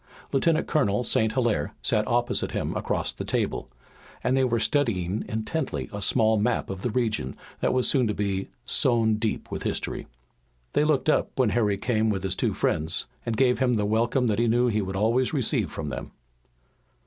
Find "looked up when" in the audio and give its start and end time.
10.85-11.49